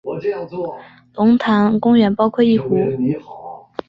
[1.13, 2.75] 龙潭公园包括一湖。